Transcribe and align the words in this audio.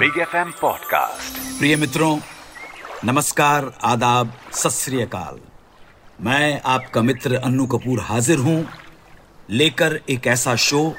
Big 0.00 0.18
F 0.18 0.36
M 0.36 0.52
podcast 0.60 1.58
प्रिय 1.58 1.76
मित्रों, 1.76 2.18
नमस्कार, 3.04 3.78
आदाब, 3.84 4.32
सत 4.52 4.70
मैं 6.20 6.62
आपका 6.66 7.02
मित्र 7.02 7.34
अन्नू 7.34 7.66
कपूर 7.66 8.00
हाजिर 8.00 8.38
हूँ 8.38 8.66
लेकर 9.50 10.00
एक 10.10 10.26
ऐसा 10.26 10.56
शो 10.56 10.94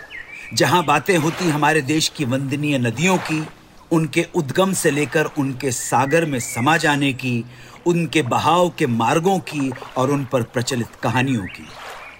जहाँ 0.53 0.85
बातें 0.85 1.17
होती 1.17 1.49
हमारे 1.49 1.81
देश 1.81 2.09
की 2.09 2.25
वंदनीय 2.25 2.77
नदियों 2.77 3.17
की, 3.17 3.47
उनके 3.91 4.27
उद्गम 4.35 4.73
से 4.73 4.91
लेकर 4.91 5.25
उनके 5.25 5.71
सागर 5.71 6.25
में 6.25 6.39
समा 6.39 6.77
जाने 6.77 7.13
की, 7.13 7.45
उनके 7.85 8.21
बहाव 8.21 8.69
के 8.69 8.87
मार्गों 8.87 9.39
की 9.39 9.73
और 9.97 10.11
उन 10.11 10.25
पर 10.25 10.43
प्रचलित 10.43 10.95
कहानियों 11.03 11.45
की। 11.45 11.67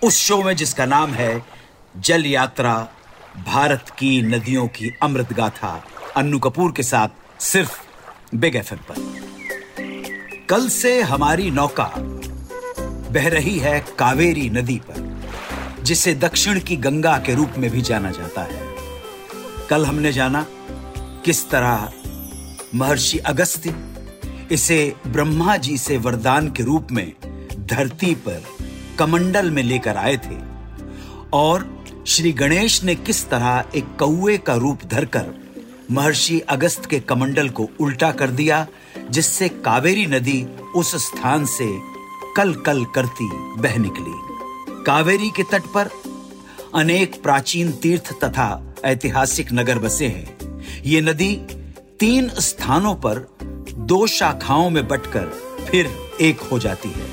उस 0.04 0.18
शो 0.18 0.43
में 0.43 0.55
जिसका 0.55 0.86
नाम 0.86 1.11
है 1.11 1.45
जल 1.98 2.25
यात्रा, 2.25 2.88
भारत 3.45 3.86
की 3.89 4.21
नदियों 4.21 4.68
की 4.68 4.98
अमृत 5.02 5.34
गाथा। 5.34 5.84
अन्नू 6.17 6.39
कपूर 6.39 6.71
के 6.71 6.83
साथ 6.83 7.41
सिर्फ़ 7.41 7.79
बिग 8.35 8.55
एफ़ 8.55 8.73
पर। 8.73 8.95
कल 10.49 10.67
से 10.69 11.02
हमारी 11.02 11.52
नौका 11.52 11.91
बह 13.11 13.27
रही 13.29 13.57
है 13.59 13.79
कावेरी 13.99 14.49
नदी 14.49 14.75
पर, 14.89 15.79
जिसे 15.83 16.13
दक्षिण 16.16 16.59
की 16.59 16.75
गंगा 16.77 17.17
के 17.17 17.35
रूप 17.35 17.57
में 17.57 17.69
भी 17.71 17.81
जाना 17.81 18.11
जाता 18.11 18.41
है। 18.41 18.69
कल 19.69 19.85
हमने 19.85 20.11
जाना 20.11 20.45
किस 21.25 21.49
तरह 21.49 21.91
महर्षि 22.75 23.17
अगस्त्य 23.17 23.75
इसे 24.52 24.95
ब्रह्मा 25.07 25.57
जी 25.57 25.77
से 25.77 25.97
वरदान 25.97 26.49
के 26.52 26.63
रूप 26.63 26.88
में 26.91 27.11
धरती 27.55 28.16
पर 28.16 28.43
कमंडल 28.99 29.52
में 29.52 29.63
लेकर 29.63 29.97
आए 29.97 30.17
थे, 30.17 30.39
और 31.33 31.85
श्री 32.07 32.31
गणेश 32.33 32.83
ने 32.83 32.95
किस 32.95 33.30
तरह 33.30 33.63
एक 33.75 33.95
कौए 33.99 34.38
का 34.38 34.55
रूप 34.55 34.83
धरकर 34.85 35.33
महर्षि 35.91 36.40
अगस्त 36.40 36.86
के 36.86 37.00
कमंडल 37.00 37.50
को 37.50 37.70
उल्टा 37.80 38.12
कर 38.12 38.30
दिया, 38.30 38.67
जिससे 39.09 39.50
कावेरी 39.50 40.06
नदी 40.06 40.44
उस 40.75 40.95
स्थान 40.95 41.45
से 41.45 41.67
कल 42.38 42.53
कल 42.56 42.86
करती 42.86 43.30
बह 43.61 43.78
निकली। 43.78 44.83
कावेरी 44.83 45.30
के 45.30 45.44
तट 45.44 45.61
पर 45.73 45.89
अनेक 46.75 47.22
प्राचीन 47.23 47.72
तीर्थ 47.72 48.14
तथा 48.14 48.75
ऐतिहासिक 48.86 49.53
नगर 49.53 49.80
बसे 49.80 50.08
हैं। 50.08 50.61
ये 50.86 51.02
नदी 51.02 51.36
तीन 52.00 52.30
स्थानों 52.30 52.95
पर 52.95 53.26
दो 53.73 54.08
शाखाओं 54.08 54.70
में 54.70 54.88
बटकर 54.88 55.26
फिर 55.72 55.89
एक 56.22 56.39
हो 56.42 56.59
जाती 56.59 56.89
है। 56.89 57.09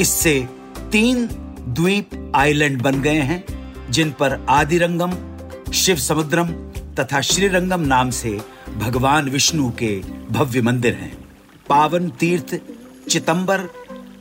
इससे 0.00 0.48
तीन 0.92 1.26
द्वीप 1.68 2.32
आइलैंड 2.36 2.82
बन 2.82 3.00
गए 3.02 3.20
हैं, 3.20 3.44
जिन 3.90 4.10
पर 4.10 4.46
आदिरंगम 4.48 5.12
शिव 5.72 5.96
समुद्रम 5.96 6.46
तथा 6.98 7.20
श्रीरंगम 7.20 7.80
नाम 7.80 8.10
से 8.10 8.30
भगवान 8.76 9.28
विष्णु 9.28 9.70
के 9.72 9.94
भव्य 10.30 10.62
मंदिर 10.62 10.94
हैं। 10.94 11.12
पावन 11.68 12.08
तीर्थ, 12.10 12.54
चितंबर 13.10 13.60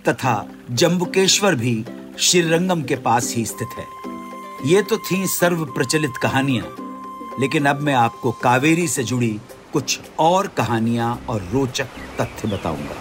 तथा 0.07 0.35
जम्बुकेश्वर 0.71 1.55
भी 1.55 1.83
श्रीरंगम 2.19 2.81
के 2.83 2.95
पास 2.95 3.33
ही 3.35 3.45
स्थित 3.45 3.77
है। 3.77 3.85
ये 4.65 4.81
तो 4.81 4.97
थी 5.01 5.25
सर्व 5.27 5.65
प्रचलित 5.65 6.17
कहानियाँ, 6.21 6.65
लेकिन 7.39 7.65
अब 7.65 7.81
मैं 7.81 7.93
आपको 7.93 8.31
कावेरी 8.43 8.87
से 8.87 9.03
जुड़ी 9.03 9.39
कुछ 9.73 9.99
और 10.19 10.47
कहानियाँ 10.47 11.13
और 11.29 11.49
रोचक 11.53 11.87
तथ्य 12.19 12.47
बताऊँगा। 12.47 12.95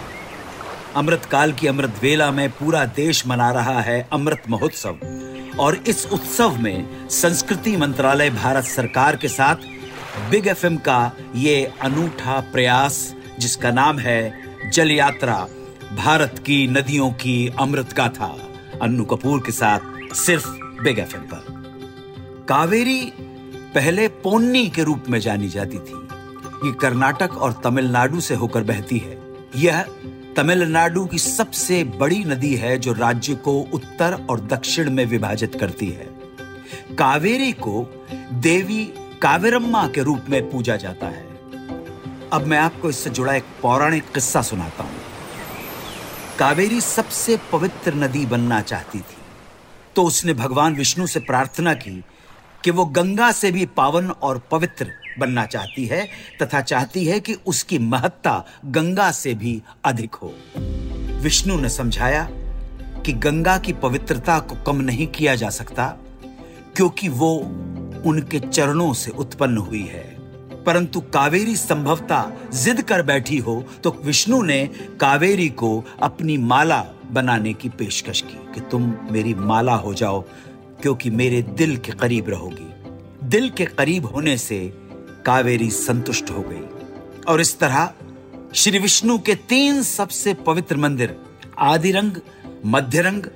अमृतकाल 0.97 1.53
की 1.53 1.67
अमृत 1.67 2.01
वेला 2.03 2.31
में 2.31 2.49
पूरा 2.51 2.85
देश 2.97 3.27
मना 3.27 3.51
रहा 3.51 3.81
है 3.81 4.09
अमृत 4.13 4.43
महोत्सव। 4.51 4.99
और 5.61 5.77
इस 5.77 6.07
उत्सव 6.07 6.57
में 6.57 7.09
संस्कृति 7.09 7.77
मंत्रालय 7.77 8.31
भारत 8.31 8.65
सरकार 8.65 9.17
के 9.17 9.29
साथ 9.29 9.57
बिग 10.31 10.47
एफएम 10.47 10.77
का 10.77 11.13
ये 11.35 11.73
अनूठा 11.81 12.41
प्रयास, 12.41 13.15
जिसका 13.39 13.71
नाम 13.71 13.99
है 13.99 14.43
जल 14.71 14.91
यात्रा 14.91 15.47
भारत 15.97 16.43
की 16.47 16.67
नदियों 16.67 17.11
की 17.11 17.53
अमृत 17.61 17.93
गाथा, 17.93 18.39
अन्नू 18.83 19.05
कपूर 19.05 19.41
के 19.41 19.53
साथ 19.53 20.15
सिर्फ़ 20.15 20.49
बिग 20.83 20.99
एफएम 20.99 21.23
पर। 21.23 21.45
कावेरी 22.49 23.13
पहले 23.75 24.09
पोन्नी 24.09 24.69
के 24.69 24.83
रूप 24.83 25.05
में 25.09 25.21
जानी 25.21 25.49
जाती 25.49 25.79
थी। 25.79 26.09
ये 26.69 26.73
कर्नाटक 26.73 27.37
और 27.37 27.61
तमिलनाडु 27.65 28.21
से 28.21 28.35
होकर 28.35 28.63
बहती 28.63 28.99
है। 28.99 29.19
यह 29.57 29.85
तमिलनाडु 30.37 31.07
की 31.07 31.19
सबसे 31.19 31.85
बड़ी 31.85 32.25
नदी 32.25 32.57
है, 32.57 32.79
जो 32.79 32.93
राज्य 32.93 33.35
को 33.35 33.61
उत्तर 33.61 34.27
और 34.31 34.41
दक्षिण 34.41 34.91
में 34.91 35.07
विभाजित 35.07 35.55
करती 35.55 35.87
है। 35.87 36.07
कावेरी 36.99 37.53
को 37.53 38.07
देवी 38.33 38.85
कावेरम्मा 39.23 39.89
के 39.89 40.03
रूप 40.03 40.25
में 40.29 40.51
पूजा 40.51 40.77
जाता 40.77 41.07
है। 41.07 41.27
अब 42.33 42.45
मैं 42.47 42.59
आपको 42.59 42.91
इससे 42.91 43.11
जुड़ा 43.11 43.35
एक 43.35 43.45
पौराणिक 43.63 44.05
किस्सा 44.15 44.43
सुनाता 44.43 44.85
हूँ। 44.85 45.01
कावेरी 46.39 46.81
सबसे 46.81 47.39
पवित्र 47.53 47.95
नदी 47.95 48.27
बनना 48.27 48.61
चाहती 48.61 48.99
थी। 48.99 49.17
तो 49.97 50.03
उसने 50.03 50.35
भगवान 50.35 50.75
विष्णु 50.75 51.07
से 51.07 51.21
प्रार्थना 51.21 51.75
की 51.75 52.05
कि 52.65 52.71
वो 52.71 52.85
गंगा 52.85 53.33
से 53.33 53.53
भी 53.53 53.67
पावन 53.67 54.11
और 54.11 54.43
पवित्र 54.51 54.93
बनना 55.19 55.45
चाहती 55.47 55.85
है 55.87 56.05
तथा 56.43 56.61
चाहती 56.61 57.05
है 57.05 57.21
कि 57.21 57.35
उसकी 57.47 57.79
महत्ता 57.79 58.45
गंगा 58.65 59.11
से 59.13 59.35
भी 59.35 59.61
अधिक 59.85 60.15
हो। 60.15 60.33
विष्णु 61.23 61.61
ने 61.61 61.69
समझाया 61.69 62.29
कि 63.07 63.13
गंगा 63.13 63.57
की 63.59 63.73
पवित्रता 63.73 64.39
को 64.39 64.63
कम 64.65 64.81
नहीं 64.81 65.07
किया 65.07 65.35
जा 65.35 65.49
सकता, 65.51 65.87
क्योंकि 66.77 67.09
वो 67.09 67.35
उनके 68.07 68.41
चरणों 68.41 68.93
से 68.95 69.11
उत्पन्न 69.11 69.59
हुई 69.59 69.85
है। 69.85 70.05
परंतु 70.65 71.01
कावेरी 71.01 71.57
संभवता 71.57 72.21
जिद 72.55 72.83
कर 72.83 73.03
बैठी 73.03 73.39
हो 73.39 73.65
तो 73.85 73.91
विष्णु 74.05 74.43
ने 74.43 74.65
कावेरी 75.01 75.49
को 75.49 75.85
अपनी 76.03 76.37
माला 76.39 76.85
बनाने 77.11 77.53
की 77.53 77.69
पेशकश 77.69 78.21
की 78.21 78.39
कि 78.55 78.61
तुम 78.61 78.93
मेरी 79.11 79.35
माला 79.35 79.75
हो 79.75 79.95
जाओ, 79.95 80.21
क्योंकि 80.83 81.11
मेरे 81.11 81.43
दिल 81.43 81.77
के 81.77 81.93
करीब 81.93 82.29
रहोगी। 82.29 83.29
दिल 83.29 83.49
के 83.51 83.65
करीब 83.67 84.07
होने 84.07 84.37
से 84.39 84.59
कावेरी 85.27 85.71
संतुष्ट 85.71 86.31
हो 86.31 86.43
गई। 86.43 87.25
और 87.29 87.41
इस 87.41 87.59
तरह 87.59 87.93
श्री 88.55 88.79
विष्णु 88.79 89.19
के 89.19 89.35
तीन 89.35 89.83
सबसे 89.83 90.35
पवित्र 90.35 90.77
मंदिर, 90.77 91.17
आदिरंग, 91.59 92.13
मध्यरंग 92.67 93.27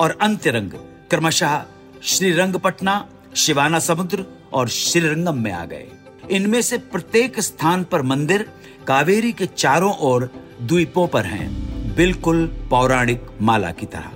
और 0.00 0.18
अंत्यरंग, 0.20 0.70
क्रमशः 1.10 1.62
श्रीरंगपटना, 2.02 3.08
शिवाना 3.36 3.78
समुद्र 3.78 4.24
और 4.52 4.68
श्रीरंगम 4.68 5.34
में 5.34 5.52
आ 5.52 5.64
गए। 5.64 5.88
इनमें 6.30 6.62
से 6.62 6.78
प्रत्येक 6.78 7.40
स्थान 7.40 7.84
पर 7.84 8.02
मंदिर 8.02 8.50
कावेरी 8.86 9.32
के 9.32 9.46
चारों 9.46 9.94
ओर 9.98 10.30
द्वीपों 10.62 11.06
पर 11.06 11.24
हैं, 11.24 11.50
बिल्कुल 11.94 12.46
पौराणिक 12.70 13.26
माला 13.42 13.70
की 13.70 13.86
तरह। 13.86 14.12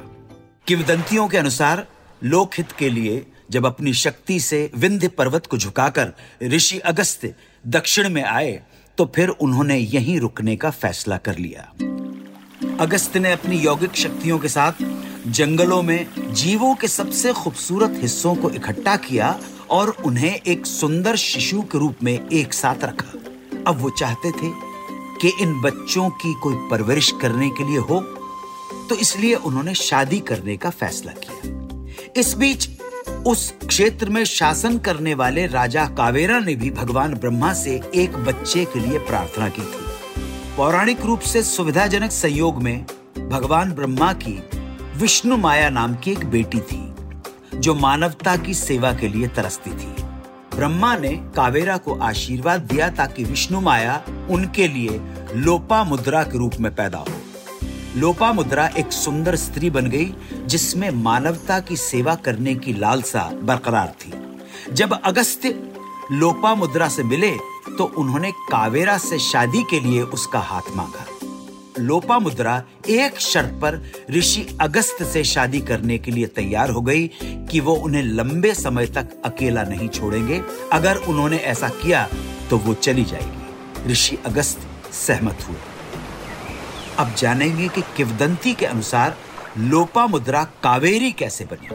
किवदंतियों 0.67 1.28
के 1.28 1.39
अनुसार 1.39 1.87
लोकहित 2.25 2.73
के 2.73 2.91
लिए 2.91 3.27
जब 3.49 3.66
अपनी 3.66 3.93
शक्ति 3.94 4.38
से 4.41 4.71
विंध्य 4.77 5.09
पर्वत 5.09 5.47
को 5.47 5.59
झुकाकर 5.59 6.12
ऋषि 6.43 6.78
अगस्त्य 6.78 7.34
दक्षिण 7.65 8.09
में 8.09 8.22
आए 8.22 8.60
तो 8.99 9.10
फिर 9.15 9.28
उन्होंने 9.28 9.77
यहीं 9.77 10.19
रुकने 10.21 10.56
का 10.56 10.71
फैसला 10.71 11.16
कर 11.16 11.38
लिया। 11.38 11.62
अगस्त 12.81 13.16
ने 13.16 13.32
अपनी 13.32 13.59
यौगिक 13.59 13.97
शक्तियों 13.97 14.38
के 14.38 14.49
साथ 14.49 14.82
जंगलों 15.28 15.82
में 15.82 16.06
जीवों 16.34 16.75
के 16.75 16.88
सबसे 16.88 17.32
खूबसूरत 17.32 17.99
हिस्सों 18.03 18.34
को 18.34 18.50
इकट्ठा 18.50 18.97
किया 18.97 19.38
और 19.71 19.91
उन्हें 20.05 20.34
एक 20.34 20.66
सुंदर 20.66 21.16
शिशु 21.16 21.62
के 21.62 21.78
रूप 21.78 22.03
में 22.03 22.12
एक 22.12 22.55
साथ 22.55 22.84
रखा। 22.84 23.19
अब 23.66 23.81
वो 23.81 23.91
चाहते 23.91 24.31
थे 24.31 24.50
कि 25.21 25.32
इन 25.43 25.61
बच्चों 25.61 26.09
की 26.12 26.34
कोई 26.43 26.55
परवरिश 26.71 27.11
करने 27.22 27.49
के 27.50 27.65
लिए 27.65 27.78
हो 27.81 28.00
तो 28.88 28.97
इसलिए 28.97 29.34
उन्होंने 29.34 29.75
शादी 29.75 30.19
करने 30.21 30.56
का 30.56 30.71
फैसला 30.72 31.12
किया। 31.19 32.12
इस 32.16 32.34
बीच 32.34 32.69
उस 33.27 33.55
क्षेत्र 33.67 34.09
में 34.09 34.25
शासन 34.25 34.79
करने 34.79 35.15
वाले 35.15 35.47
राजा 35.47 35.87
कावेरा 35.87 36.39
ने 36.39 36.55
भी 36.55 36.71
भगवान 36.71 37.15
ब्रह्मा 37.15 37.53
से 37.53 37.81
एक 37.94 38.17
बच्चे 38.17 38.65
के 38.65 38.81
लिए 38.81 38.99
प्रार्थना 38.99 39.49
की 39.49 39.62
थी। 39.62 39.85
पौराणिक 40.56 41.00
रूप 41.00 41.21
से 41.21 41.43
सुविधाजनक 41.43 42.11
संयोग 42.11 42.62
में 42.62 42.87
भगवान 43.29 43.73
ब्रह्मा 43.73 44.12
की 44.12 44.43
विष्णु 44.97 45.37
माया 45.37 45.71
नाम 45.71 45.94
की 45.94 46.12
एक 46.12 46.25
बेटी 46.25 46.61
थी, 46.61 46.94
जो 47.55 47.75
मानवता 47.75 48.37
की 48.37 48.55
सेवा 48.55 48.93
के 48.93 49.09
लिए 49.09 49.29
तरसती 49.29 49.71
थी। 49.71 49.94
ब्रह्मा 50.56 50.97
ने 50.97 51.12
कावेरा 51.37 51.76
को 51.76 51.99
आशीर्वाद 51.99 52.61
दिया 52.61 52.88
ताकि 52.91 53.25
विष्णु 53.25 53.61
माया 53.61 54.03
उनके 54.31 54.69
लिए 54.69 55.00
लोपा 55.35 55.85
मुद्रा 55.85 56.23
के 56.23 56.38
रूप 56.38 56.53
में 56.61 56.75
पैदा 56.75 56.99
हो। 56.99 57.13
लोपा 57.96 58.32
मुद्रा 58.32 58.67
एक 58.79 58.93
सुंदर 58.93 59.37
स्त्री 59.37 59.69
बन 59.70 59.87
गई, 59.87 60.12
जिसमें 60.46 60.91
मानवता 60.93 61.58
की 61.61 61.76
सेवा 61.76 62.14
करने 62.14 62.55
की 62.55 62.73
लालसा 62.73 63.23
बरकरार 63.43 63.93
थी। 64.00 64.12
जब 64.73 64.93
अगस्त्य 64.94 65.55
लोपा 66.12 66.55
मुद्रा 66.55 66.88
से 66.88 67.02
मिले 67.02 67.31
तो 67.79 67.85
उन्होंने 67.99 68.31
कावेरा 68.50 68.96
से 68.99 69.19
शादी 69.19 69.62
के 69.62 69.81
लिए 69.81 70.02
उसका 70.02 70.38
हाथ 70.41 70.70
मांगा। 70.76 71.05
लोपा 71.79 72.19
मुद्रा 72.19 72.62
एक 72.88 73.20
शर्त 73.20 73.52
पर 73.62 73.81
ऋषि 74.11 74.47
अगस्त 74.61 75.02
से 75.02 75.23
शादी 75.25 75.61
करने 75.61 75.99
के 75.99 76.11
लिए 76.11 76.26
तैयार 76.26 76.70
हो 76.70 76.81
गई 76.81 77.06
कि 77.23 77.61
वो 77.61 77.75
उन्हें 77.76 78.02
लंबे 78.02 78.55
समय 78.55 78.87
तक 78.87 79.08
अकेला 79.25 79.62
नहीं 79.62 79.88
छोड़ेंगे। 79.88 80.40
अगर 80.73 80.97
उन्होंने 80.99 81.37
ऐसा 81.37 81.69
किया 81.82 82.06
तो 82.50 82.58
वो 82.58 82.75
चली 82.75 83.05
जाएगी। 83.05 83.93
ऋषि 83.93 84.19
अगस्त 84.26 84.67
सहमत 84.94 85.47
हुए। 85.49 85.74
अब 86.99 87.14
जानेंगे 87.19 87.69
कि 87.69 87.82
किवदंती 87.96 88.55
के 88.55 88.67
अनुसार 88.67 89.17
लोपा 89.58 90.06
मुद्रा 90.06 90.44
कावेरी 90.44 91.12
कैसे 91.12 91.44
बनी। 91.44 91.69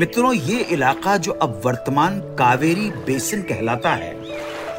मित्रों, 0.00 0.34
ये 0.34 0.58
इलाका 0.60 1.16
जो 1.16 1.32
अब 1.32 1.62
वर्तमान 1.64 2.20
कावेरी 2.20 2.90
बेसिन 2.90 3.42
कहलाता 3.42 3.90
है, 3.90 4.14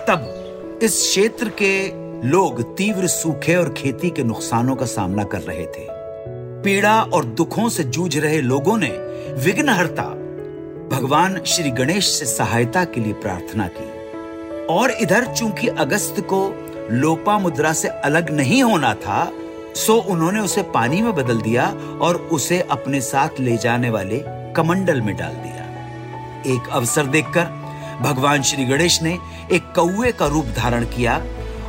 तब 0.06 0.80
इस 0.84 0.92
क्षेत्र 0.92 1.50
के 1.50 1.92
लोग 2.28 2.78
तीव्र 2.78 3.08
सूखे 3.08 3.56
और 3.56 3.74
खेती 3.74 4.10
के 4.10 4.24
नुकसानों 4.24 4.76
का 4.76 4.86
सामना 4.86 5.24
कर 5.24 5.42
रहे 5.42 5.66
थे। 5.66 5.88
पीड़ा 6.64 7.02
और 7.02 7.26
दुखों 7.26 7.70
से 7.70 7.84
जूझ 7.84 8.18
रहे 8.18 8.42
लोगों 8.42 8.78
ने 8.78 8.90
विघ्नहर्ता 9.44 10.04
भगवान 10.98 11.42
श्री 11.46 11.72
गणेश 11.72 12.08
से 12.08 12.26
सहायता 12.26 12.84
के 12.84 13.02
लिए 13.02 13.14
प्रार्थना 13.14 13.68
की। 13.68 13.90
और 14.66 14.92
इधर, 14.92 15.26
चूँकि 15.26 15.68
अगस्त 15.68 16.16
को 16.20 16.66
लोपा 16.92 17.40
मुद्रा 17.40 17.74
से 17.74 17.88
अलग 17.88 18.30
नहीं 18.30 18.64
होना 18.64 18.94
था 18.94 19.32
सो 19.76 19.96
उन्होंने 19.96 20.40
उसे 20.40 20.62
पानी 20.64 21.02
में 21.02 21.16
बदल 21.16 21.42
दिया 21.42 21.66
और 22.02 22.16
उसे 22.16 22.60
अपने 22.62 23.02
साथ 23.02 23.40
ले 23.40 23.58
जाने 23.58 23.90
वाले 23.90 24.24
कमंडल 24.56 25.02
में 25.02 25.16
डाल 25.16 25.34
दिया। 25.34 25.66
एक 26.56 26.70
अवसर 26.72 27.06
देखकर 27.06 27.46
भगवान 28.02 28.42
श्री 28.42 28.66
गणेश 28.66 29.02
ने 29.02 29.18
एक 29.52 29.64
कौए 29.76 30.12
का 30.12 30.28
रूप 30.28 30.46
धारण 30.46 30.86
किया 30.86 31.22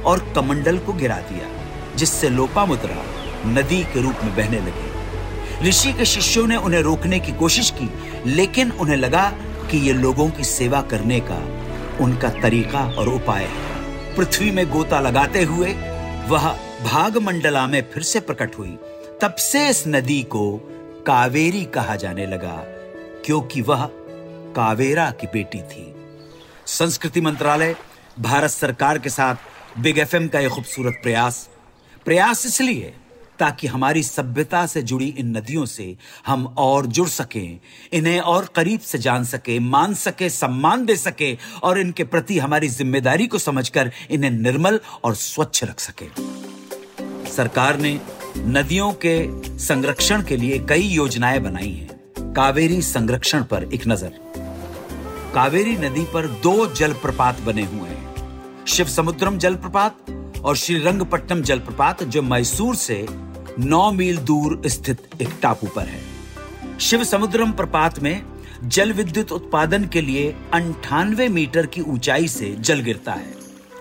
और 0.07 0.33
कमंडल 0.37 0.79
को 0.79 0.93
गिरा 0.93 1.17
दिया, 1.17 1.49
जिससे 1.97 2.29
लोपा 2.29 2.65
मुद्रा 2.65 3.03
नदी 3.47 3.83
के 3.83 4.03
रूप 4.03 4.15
में 4.25 4.37
बहने 4.37 4.59
लगी। 4.59 5.69
ऋषि 5.69 5.93
के 5.93 6.05
शिष्यों 6.05 6.47
ने 6.47 6.57
उन्हें 6.57 6.81
रोकने 6.81 7.21
की 7.21 7.33
कोशिश 7.33 7.71
की, 7.71 7.91
लेकिन 8.27 8.71
उन्हें 8.71 8.97
लगा 8.97 9.33
कि 9.71 9.79
ये 9.79 9.93
लोगों 9.93 10.31
की 10.31 10.45
सेवा 10.45 10.81
करने 10.83 11.21
का 11.21 11.43
उनका 12.05 12.29
तरीका 12.29 12.81
और 12.99 13.09
उपाय 13.09 13.45
है। 13.45 14.17
पृथ्वी 14.17 14.51
में 14.51 14.71
गोता 14.71 15.01
लगाते 15.01 15.43
हुए 15.43 15.75
वह 16.31 16.45
भाग 16.83 17.17
मंडला 17.19 17.67
में 17.67 17.83
फिर 17.91 18.03
से 18.03 18.21
प्रकट 18.21 18.59
हुई। 18.59 18.77
तब 19.23 19.35
से 19.35 19.69
इस 19.69 19.83
नदी 19.87 20.23
को 20.23 20.57
कावेरी 21.07 21.65
कहा 21.65 21.97
जाने 21.97 22.27
लगा, 22.27 22.57
क्योंकि 23.25 23.61
वह 23.61 23.85
कावेरा 24.57 25.11
की 25.11 25.27
बेटी 25.27 25.63
थी। 25.63 25.87
संस्कृति 26.69 27.21
मंत्रालय, 27.21 27.75
भारत 28.21 28.51
सरकार 28.51 28.99
के 28.99 29.11
साथ 29.11 29.79
बिग 29.79 29.99
एफएम 29.99 30.29
का 30.29 30.41
यह 30.41 30.49
खूबसूरत 30.49 31.01
प्रयास 31.03 31.49
प्रयास 32.07 32.47
इसलिए 32.47 32.95
ताकि 33.41 33.67
हमारी 33.67 34.03
सभ्यता 34.03 34.65
से 34.67 34.83
जुड़ी 34.83 35.07
इन 35.19 35.37
नदियों 35.37 35.65
से 35.67 35.97
हम 36.27 36.47
और 36.59 36.87
जुड़ 36.87 37.09
सकें, 37.09 37.59
इन्हें 37.93 38.21
और 38.21 38.49
करीब 38.55 38.81
से 38.81 38.99
जान 38.99 39.25
सके, 39.25 39.59
मान 39.59 39.95
सके, 39.95 40.29
सम्मान 40.31 40.85
दे 40.87 40.97
सके 40.97 41.37
और 41.63 41.79
इनके 41.79 42.05
प्रति 42.05 42.39
हमारी 42.39 42.69
ज़िम्मेदारी 42.69 43.27
को 43.27 43.39
समझकर 43.39 43.91
इन्हें 44.11 44.31
निर्मल 44.31 44.81
और 45.05 45.15
स्वच्छ 45.15 45.65
रख 45.65 45.81
सके। 45.81 46.09
सरकार 47.31 47.79
ने 47.79 47.99
नदियों 48.39 48.93
के 49.05 49.17
संरक्षण 49.59 50.23
के 50.23 50.37
लिए 50.37 50.59
कई 50.69 50.83
योजनाएँ 50.83 51.39
बनाई 51.41 51.71
हैं। 51.71 52.33
कावेरी 52.35 52.81
संरक्षण 52.83 53.43
पर 53.43 53.65
एक 53.75 53.87
नज़र। 53.87 54.13
कावेरी 55.35 55.77
नदी 55.77 56.05
पर 56.05 56.27
दो 56.43 56.67
जलप्रपात 56.75 57.41
बने 57.41 57.65
हुए 57.65 57.89
हैं। 57.89 58.65
शिव 58.67 58.87
समुद्रम 58.87 59.39
जलप्रपात 59.39 60.41
और 60.45 60.57
श्रीरंगपट्टनम 60.57 61.43
जलप्रपात 61.43 62.03
जो 62.03 62.23
मैसूर 62.23 62.77
से 62.77 63.07
नौ 63.61 63.91
मील 63.93 64.19
दूर 64.19 64.61
स्थित 64.67 65.23
एक 65.23 65.29
टापू 65.43 65.67
पर 65.67 65.87
है। 65.87 66.01
शिव 66.81 67.03
समुद्रम 67.05 67.51
प्रपात 67.53 67.99
में 67.99 68.23
जल 68.65 68.93
विद्युत 68.93 69.33
उत्पादन 69.33 69.85
के 69.85 70.01
लिए 70.01 70.31
अंठानवे 70.55 71.29
मीटर 71.29 71.67
की 71.67 71.81
ऊंचाई 71.83 72.29
से 72.29 72.51
जल 72.61 72.81
गिरता 72.81 73.13
है। 73.13 73.35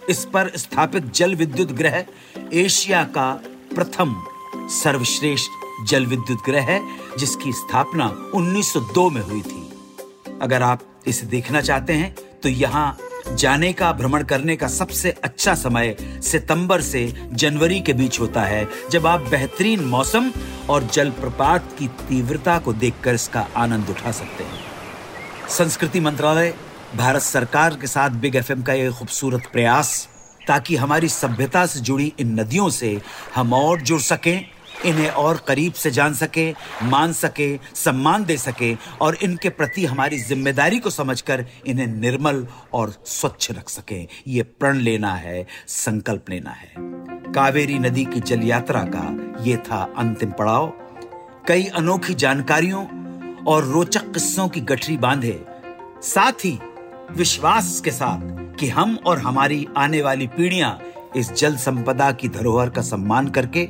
इस 0.09 0.25
पर 0.25 0.51
स्थापित 0.57 1.11
जल 1.15 1.35
विद्युत 1.35 1.71
ग्रह 1.71 2.03
एशिया 2.53 3.03
का 3.17 3.31
प्रथम 3.75 4.15
सर्वश्रेष्ठ 4.73 5.85
जल 5.87 6.05
विद्युत 6.05 6.43
ग्रह 6.45 6.63
है, 6.63 6.81
जिसकी 7.19 7.51
स्थापना 7.53 8.07
1902 8.35 9.09
में 9.09 9.21
हुई 9.21 9.41
थी। 9.41 9.67
अगर 10.41 10.63
आप 10.63 10.83
इसे 11.07 11.27
देखना 11.27 11.61
चाहते 11.61 11.93
हैं 11.93 12.15
तो 12.43 12.49
यहाँ 12.49 12.97
जाने 13.27 13.71
का, 13.73 13.91
भ्रमण 13.91 14.23
करने 14.23 14.55
का 14.55 14.67
सबसे 14.67 15.11
अच्छा 15.23 15.55
समय 15.55 15.95
सितंबर 16.21 16.81
से 16.81 17.05
जनवरी 17.33 17.79
के 17.81 17.93
बीच 17.93 18.19
होता 18.19 18.41
है, 18.41 18.67
जब 18.91 19.07
आप 19.07 19.21
बेहतरीन 19.21 19.85
मौसम 19.85 20.31
और 20.69 20.83
जलप्रपात 20.83 21.75
की 21.79 21.87
तीव्रता 21.87 22.57
को 22.59 22.73
देखकर 22.73 23.13
इसका 23.13 23.47
आनंद 23.55 23.89
उठा 23.89 24.11
सकते 24.11 24.43
हैं। 24.43 24.63
संस्कृति 25.49 25.99
मंत्रालय, 25.99 26.53
भारत 26.95 27.21
सरकार 27.21 27.75
के 27.75 27.87
साथ 27.87 28.09
बिग 28.09 28.35
एफएम 28.35 28.61
का 28.61 28.73
यह 28.73 28.91
खूबसूरत 28.91 29.49
प्रयास, 29.53 30.07
ताकि 30.47 30.75
हमारी 30.75 31.09
सभ्यता 31.09 31.65
से 31.65 31.79
जुड़ी 31.79 32.13
इन 32.19 32.39
नदियों 32.39 32.69
से 32.69 32.99
हम 33.35 33.53
और 33.53 33.81
जुड़ 33.81 34.01
सकें 34.01 34.49
इन्हें 34.85 35.09
और 35.09 35.43
करीब 35.47 35.73
से 35.73 35.91
जान 35.91 36.13
सके, 36.13 36.51
मान 36.83 37.13
सके, 37.13 37.57
सम्मान 37.75 38.25
दे 38.25 38.37
सके 38.37 38.75
और 39.01 39.17
इनके 39.23 39.49
प्रति 39.49 39.85
हमारी 39.85 40.19
ज़िम्मेदारी 40.19 40.79
को 40.79 40.89
समझकर 40.89 41.45
इन्हें 41.67 41.87
निर्मल 41.87 42.45
और 42.73 42.93
स्वच्छ 43.05 43.51
रख 43.51 43.69
सके। 43.69 44.01
ये 44.27 44.43
प्रण 44.43 44.77
लेना 44.77 45.13
है, 45.13 45.45
संकल्प 45.67 46.29
लेना 46.29 46.51
है। 46.51 46.73
कावेरी 47.33 47.79
नदी 47.79 48.05
की 48.05 48.19
जल 48.19 48.41
यात्रा 48.41 48.83
का 48.95 49.43
ये 49.43 49.57
था 49.57 49.81
अंतिम 49.97 50.31
पड़ाव। 50.31 50.73
कई 51.47 51.65
अनोखी 51.65 52.13
जानकारियों 52.13 52.85
और 53.43 53.63
रोचक 53.63 54.11
किस्सों 54.13 54.47
की 54.47 54.61
गठरी 54.61 54.97
बांधे। 54.97 55.39
साथ 56.03 56.45
ही 56.45 56.57
विश्वास 57.11 57.79
के 57.81 57.91
साथ 57.91 58.57
कि 58.59 58.67
हम 58.67 58.97
और 59.05 59.19
हमारी 59.19 59.67
आने 59.77 60.01
वाली 60.01 60.27
पीढ़ियाँ 60.27 60.79
इस 61.15 61.31
जल 61.33 61.55
संपदा 61.55 62.11
की 62.11 62.27
धरोहर 62.29 62.69
का 62.69 62.81
सम्मान 62.81 63.27
करके 63.27 63.67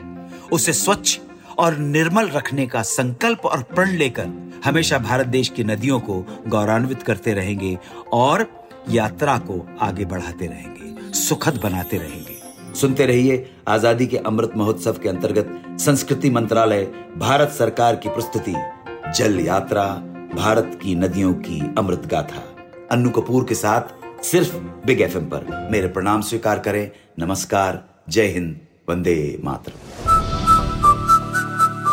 उसे 0.52 0.74
स्वच्छ 0.74 1.20
और 1.60 1.78
निर्मल 1.78 2.30
रखने 2.30 2.66
का 2.68 2.82
संकल्प 2.82 3.46
और 3.46 3.64
प्रण 3.66 3.96
लेकर 3.98 4.28
हमेशा 4.66 4.98
भारत 5.00 5.28
देश 5.28 5.50
की 5.50 5.64
नदियों 5.64 6.00
को 6.00 6.20
गौरवान्वित 6.48 7.04
करते 7.04 7.34
रहेंगे 7.34 7.78
और 8.14 8.46
यात्रा 8.90 9.38
को 9.40 9.66
आगे 9.82 10.06
बढ़ाते 10.06 10.48
रहेंगे, 10.48 11.14
सुखद 11.14 11.60
बनाते 11.64 11.98
रहेंगे। 11.98 12.38
सुनते 12.76 13.06
रहिए 13.06 13.46
आज़ादी 13.68 14.08
के 14.08 14.18
अमृत 14.18 14.52
महोत्सव 14.58 15.00
के 15.04 15.10
अंतर्गत 15.10 15.80
संस्कृति 15.82 16.30
मंत्रालय, 16.30 16.86
भारत 17.18 17.50
सरकार 17.50 17.96
की 17.96 18.10
प्रस्तुति, 18.10 18.56
जल 19.16 19.40
यात्रा, 19.40 19.86
भारत 20.36 20.80
की 20.82 20.96
नदियों 20.96 21.34
की 21.36 21.62
अमृत 21.78 22.06
गाथा। 22.06 22.44
अन्नू 22.92 23.10
कपूर 23.12 23.46
के 23.46 23.56
साथ 23.56 24.24
सिर्फ़ 24.24 24.56
बिग 24.86 25.02
एफएम 25.02 25.26
पर 25.26 25.70
मेरे 25.72 25.88
प्रणाम 25.88 26.22
स्वीकार 26.22 26.60
करें। 26.60 26.90
नमस्कार, 27.20 27.84
जय 28.10 28.28
हिंद, 28.28 28.60
वंदे 28.90 29.40
मातरम। 29.44 29.89